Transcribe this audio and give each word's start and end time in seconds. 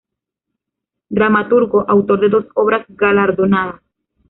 Dramaturgo, 1.09 1.85
autor 1.87 2.21
de 2.21 2.29
dos 2.29 2.47
obras 2.55 2.83
galardonadas. 2.89 3.83